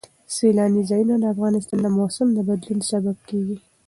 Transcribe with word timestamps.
سیلاني 0.35 0.81
ځایونه 0.89 1.15
د 1.19 1.23
افغانستان 1.33 1.77
د 1.81 1.87
موسم 1.97 2.27
د 2.33 2.39
بدلون 2.47 2.79
سبب 2.91 3.17
کېږي. 3.29 3.57